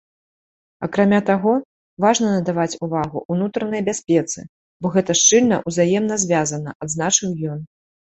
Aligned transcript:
Акрамя 0.85 1.17
таго, 1.25 1.51
важна 2.05 2.29
надаваць 2.35 2.79
увагу 2.87 3.21
ўнутранай 3.33 3.81
бяспецы, 3.89 4.39
бо 4.83 4.87
гэта 4.95 5.11
шчыльна 5.21 5.59
ўзаемна 5.73 6.15
звязана, 6.25 6.75
адзначыў 6.87 7.37
ён. 7.53 7.61